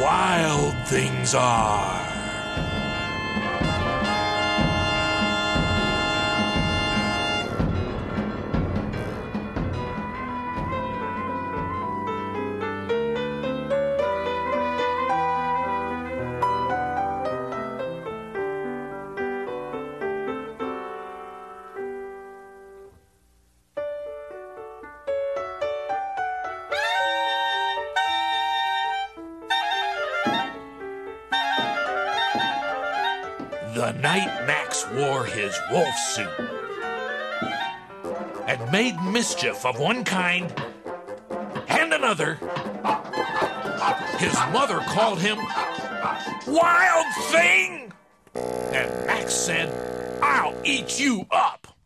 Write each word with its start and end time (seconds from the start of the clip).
wild 0.00 0.74
things 0.86 1.34
are. 1.34 2.11
The 33.82 33.94
night 33.94 34.46
Max 34.46 34.88
wore 34.90 35.24
his 35.24 35.58
wolf 35.72 35.96
suit 35.96 36.30
and 38.46 38.70
made 38.70 38.94
mischief 39.02 39.66
of 39.66 39.80
one 39.80 40.04
kind 40.04 40.54
and 41.66 41.92
another, 41.92 42.34
his 44.18 44.34
mother 44.52 44.78
called 44.86 45.18
him 45.18 45.36
Wild 46.46 47.06
Thing! 47.32 47.92
And 48.36 49.06
Max 49.08 49.34
said, 49.34 49.68
I'll 50.22 50.56
eat 50.64 51.00
you 51.00 51.26
up! 51.32 51.76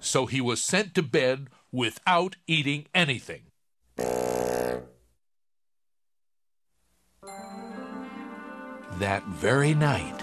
So 0.00 0.24
he 0.24 0.40
was 0.40 0.62
sent 0.62 0.94
to 0.94 1.02
bed 1.02 1.48
without 1.70 2.36
eating 2.46 2.86
anything. 2.94 3.42
That 8.98 9.24
very 9.24 9.74
night, 9.74 10.22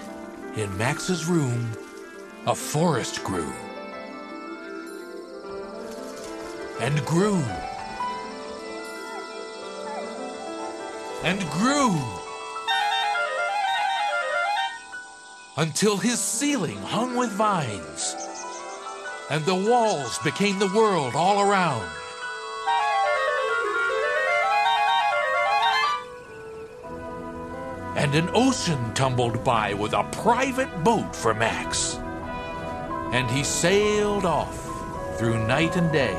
in 0.56 0.76
Max's 0.76 1.26
room, 1.26 1.70
a 2.44 2.56
forest 2.56 3.22
grew. 3.22 3.52
And 6.80 6.98
grew. 7.06 7.40
And 11.22 11.38
grew. 11.50 12.00
Until 15.56 15.96
his 15.96 16.18
ceiling 16.18 16.78
hung 16.78 17.14
with 17.14 17.30
vines. 17.30 18.16
And 19.30 19.44
the 19.44 19.54
walls 19.54 20.18
became 20.24 20.58
the 20.58 20.72
world 20.74 21.14
all 21.14 21.48
around. 21.48 21.88
And 27.96 28.14
an 28.14 28.28
ocean 28.34 28.92
tumbled 28.94 29.44
by 29.44 29.74
with 29.74 29.92
a 29.92 30.04
private 30.10 30.82
boat 30.82 31.14
for 31.14 31.32
Max. 31.32 31.98
And 33.12 33.30
he 33.30 33.44
sailed 33.44 34.24
off 34.24 34.64
through 35.18 35.46
night 35.46 35.76
and 35.76 35.92
day, 35.92 36.16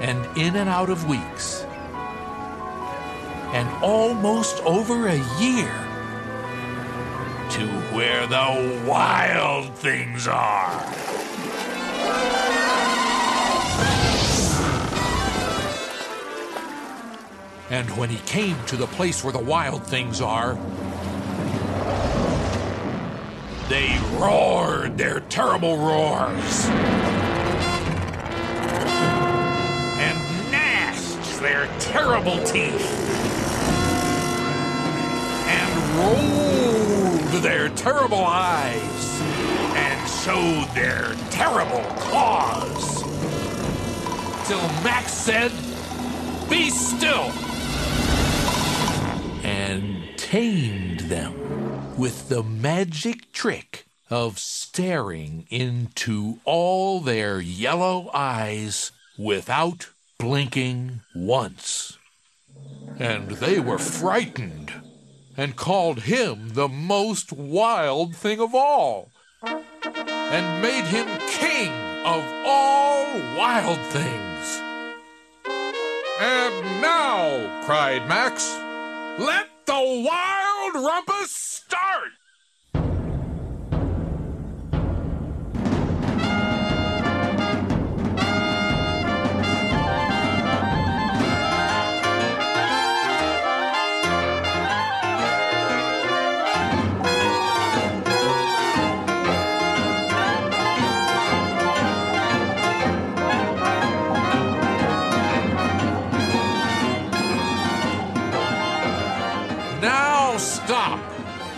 and 0.00 0.26
in 0.36 0.56
and 0.56 0.68
out 0.68 0.90
of 0.90 1.08
weeks, 1.08 1.64
and 3.52 3.68
almost 3.82 4.60
over 4.64 5.08
a 5.08 5.16
year 5.40 5.72
to 7.50 7.66
where 7.94 8.26
the 8.26 8.84
wild 8.86 9.74
things 9.74 10.28
are. 10.28 11.29
And 17.70 17.88
when 17.96 18.08
he 18.08 18.18
came 18.26 18.56
to 18.66 18.76
the 18.76 18.88
place 18.88 19.22
where 19.22 19.32
the 19.32 19.38
wild 19.38 19.84
things 19.84 20.20
are, 20.20 20.54
they 23.68 23.96
roared 24.18 24.98
their 24.98 25.20
terrible 25.20 25.78
roars 25.78 26.66
and 30.00 30.18
gnashed 30.50 31.38
their 31.38 31.68
terrible 31.78 32.42
teeth 32.42 32.90
and 35.46 35.96
rolled 35.96 37.42
their 37.44 37.68
terrible 37.68 38.24
eyes 38.24 39.20
and 39.76 40.10
showed 40.10 40.68
their 40.74 41.14
terrible 41.30 41.84
claws 42.00 43.04
till 44.48 44.60
Max 44.82 45.12
said, 45.12 45.52
Be 46.50 46.68
still! 46.70 47.30
And 49.70 50.18
tamed 50.18 50.98
them 51.00 51.96
with 51.96 52.28
the 52.28 52.42
magic 52.42 53.30
trick 53.30 53.86
of 54.10 54.36
staring 54.36 55.46
into 55.48 56.40
all 56.44 56.98
their 56.98 57.40
yellow 57.40 58.10
eyes 58.12 58.90
without 59.16 59.88
blinking 60.18 61.00
once. 61.14 61.96
And 62.98 63.30
they 63.30 63.60
were 63.60 63.78
frightened 63.78 64.72
and 65.36 65.54
called 65.54 66.00
him 66.00 66.54
the 66.54 66.68
most 66.68 67.32
wild 67.32 68.16
thing 68.16 68.40
of 68.40 68.52
all 68.52 69.12
and 69.44 70.62
made 70.62 70.84
him 70.86 71.06
king 71.28 71.70
of 72.04 72.24
all 72.44 73.06
wild 73.38 73.78
things. 73.78 74.60
And 76.20 76.82
now, 76.82 77.62
cried 77.64 78.08
Max, 78.08 78.58
let 79.18 79.59
the 79.70 80.02
wild 80.04 80.84
rumpus 80.84 81.30
start! 81.30 82.10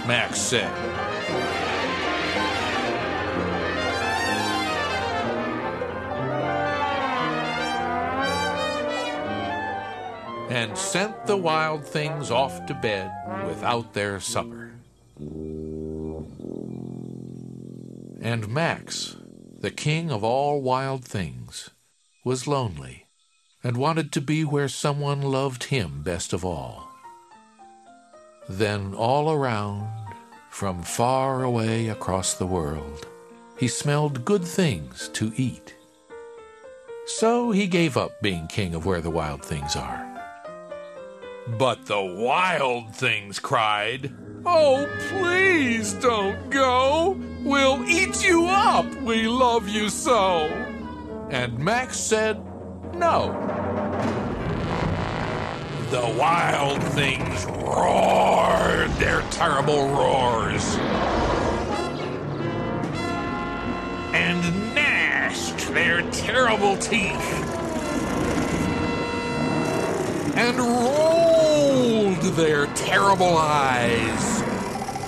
Max 0.06 0.40
said. 0.40 0.72
And 10.50 10.76
sent 10.76 11.26
the 11.26 11.36
wild 11.36 11.86
things 11.86 12.30
off 12.30 12.66
to 12.66 12.74
bed 12.74 13.10
without 13.46 13.94
their 13.94 14.18
supper. 14.18 14.72
And 18.20 18.48
Max, 18.48 19.16
the 19.60 19.70
king 19.70 20.10
of 20.10 20.24
all 20.24 20.60
wild 20.60 21.04
things, 21.04 21.70
was 22.24 22.46
lonely 22.46 23.06
and 23.62 23.76
wanted 23.76 24.10
to 24.12 24.20
be 24.20 24.44
where 24.44 24.68
someone 24.68 25.22
loved 25.22 25.64
him 25.64 26.02
best 26.02 26.32
of 26.32 26.44
all. 26.44 26.91
Then, 28.48 28.94
all 28.94 29.30
around, 29.30 29.88
from 30.50 30.82
far 30.82 31.44
away 31.44 31.88
across 31.88 32.34
the 32.34 32.46
world, 32.46 33.06
he 33.56 33.68
smelled 33.68 34.24
good 34.24 34.44
things 34.44 35.08
to 35.14 35.32
eat. 35.36 35.74
So 37.06 37.50
he 37.50 37.66
gave 37.66 37.96
up 37.96 38.20
being 38.20 38.46
king 38.48 38.74
of 38.74 38.86
where 38.86 39.00
the 39.00 39.10
wild 39.10 39.44
things 39.44 39.76
are. 39.76 40.08
But 41.58 41.86
the 41.86 42.02
wild 42.02 42.94
things 42.94 43.38
cried, 43.38 44.12
Oh, 44.44 44.88
please 45.08 45.92
don't 45.94 46.50
go! 46.50 47.16
We'll 47.42 47.84
eat 47.88 48.24
you 48.24 48.46
up! 48.46 48.86
We 49.02 49.28
love 49.28 49.68
you 49.68 49.88
so! 49.88 50.46
And 51.30 51.58
Max 51.58 51.98
said, 51.98 52.42
No. 52.94 53.61
The 55.92 56.16
wild 56.18 56.82
things 56.94 57.44
roared 57.44 58.90
their 58.92 59.20
terrible 59.30 59.88
roars 59.88 60.64
and 64.14 64.74
gnashed 64.74 65.58
their 65.74 66.00
terrible 66.10 66.78
teeth 66.78 67.44
and 70.34 70.56
rolled 70.56 72.22
their 72.36 72.68
terrible 72.68 73.36
eyes 73.36 74.40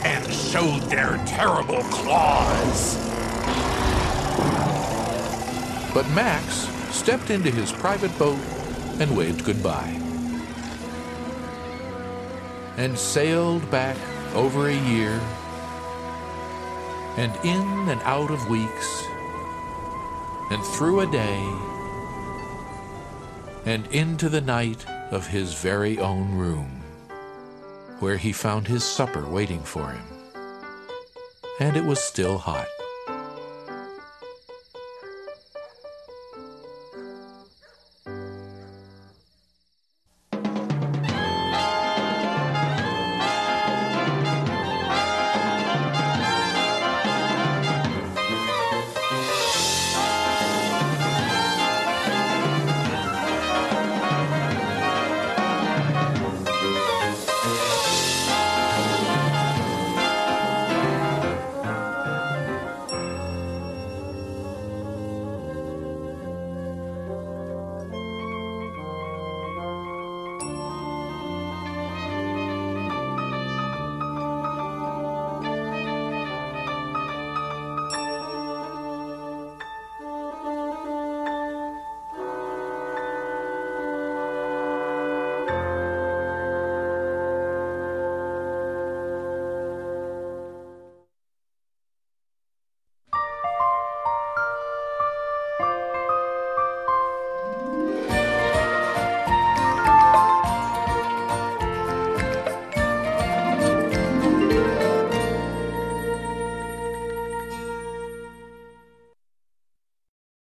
and 0.05 0.31
showed 0.31 0.83
their 0.91 1.17
terrible 1.27 1.83
claws. 1.85 2.97
But 5.95 6.07
Max 6.11 6.69
stepped 6.95 7.31
into 7.31 7.51
his 7.51 7.73
private 7.73 8.17
boat 8.19 8.39
and 9.01 9.17
waved 9.17 9.47
goodbye. 9.47 10.04
And 12.77 12.99
sailed 12.99 13.71
back 13.71 13.97
over 14.35 14.69
a 14.69 14.75
year, 14.75 15.21
and 17.17 17.33
in 17.45 17.89
and 17.89 18.01
out 18.03 18.31
of 18.31 18.49
weeks, 18.49 19.05
and 20.51 20.63
through 20.65 21.01
a 21.01 21.11
day, 21.11 21.41
and 23.65 23.87
into 23.89 24.29
the 24.29 24.41
night 24.41 24.85
of 25.13 25.29
his 25.29 25.55
very 25.55 25.99
own 25.99 26.35
room, 26.35 26.83
where 28.01 28.17
he 28.17 28.33
found 28.33 28.67
his 28.67 28.83
supper 28.83 29.25
waiting 29.29 29.63
for 29.63 29.91
him. 29.91 30.05
And 31.61 31.77
it 31.77 31.85
was 31.85 32.01
still 32.01 32.39
hot. 32.39 32.74